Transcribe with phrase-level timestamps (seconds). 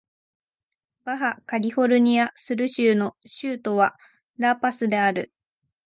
[1.03, 3.95] バハ・カリフォルニア・スル州の州都は
[4.37, 5.31] ラ・パスである